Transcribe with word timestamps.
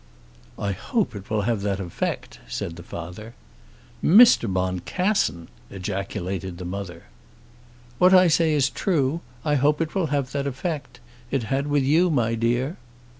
"I 0.57 0.71
hope 0.71 1.15
it 1.15 1.29
will 1.29 1.43
have 1.43 1.61
that 1.61 1.79
effect," 1.79 2.39
said 2.47 2.75
the 2.75 2.81
father. 2.81 3.35
"Mr. 4.03 4.51
Boncassen!" 4.51 5.47
ejaculated 5.69 6.57
the 6.57 6.65
mother. 6.65 7.03
"What 7.99 8.11
I 8.11 8.27
say 8.27 8.53
is 8.53 8.71
true. 8.71 9.21
I 9.45 9.53
hope 9.53 9.79
it 9.79 9.93
will 9.93 10.07
have 10.07 10.31
that 10.31 10.47
effect. 10.47 10.99
It 11.29 11.43
had 11.43 11.67
with 11.67 11.83
you, 11.83 12.09
my 12.09 12.33
dear." 12.33 12.77